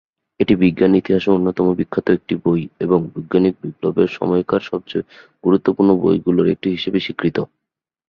এটি 0.39 0.53
বিজ্ঞানের 0.55 1.01
ইতিহাসে 1.01 1.29
অন্যতম 1.31 1.65
বিখ্যাত 1.79 2.07
একটি 2.09 2.33
বই 2.43 2.61
এবং 2.79 2.99
বৈজ্ঞানিক 3.13 3.53
বিপ্লবের 3.63 4.09
সময়কার 4.17 4.61
সবচেয়ে 4.69 5.07
গুরুত্বপূর্ণ 5.43 5.89
বইগুলোর 6.03 6.47
একটি 6.53 6.67
হিসেবে 6.75 6.99
স্বীকৃত। 6.99 7.37